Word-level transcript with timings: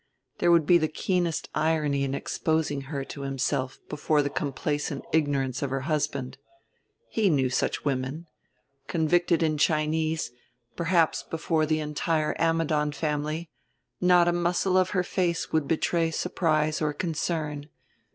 There 0.39 0.51
would 0.51 0.65
be 0.65 0.79
the 0.79 0.87
keenest 0.87 1.47
irony 1.53 2.03
in 2.03 2.15
exposing 2.15 2.81
her 2.89 3.05
to 3.05 3.21
himself 3.21 3.77
before 3.87 4.23
the 4.23 4.31
complacent 4.31 5.05
ignorance 5.13 5.61
of 5.61 5.69
her 5.69 5.81
husband. 5.81 6.39
He 7.07 7.29
knew 7.29 7.51
such 7.51 7.85
women: 7.85 8.27
convicted 8.87 9.43
in 9.43 9.59
Chinese, 9.59 10.31
perhaps 10.75 11.21
before 11.21 11.67
the 11.67 11.81
entire 11.81 12.33
Ammidon 12.39 12.93
family, 12.93 13.51
not 14.01 14.27
a 14.27 14.33
muscle 14.33 14.75
of 14.75 14.89
her 14.89 15.03
face 15.03 15.51
would 15.51 15.67
betray 15.67 16.09
surprise 16.09 16.81
or 16.81 16.93
concern. 16.93 17.69